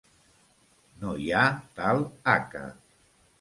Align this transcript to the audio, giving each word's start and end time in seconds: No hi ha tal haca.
No 1.03 1.13
hi 1.25 1.29
ha 1.35 1.43
tal 1.81 2.03
haca. 2.35 2.65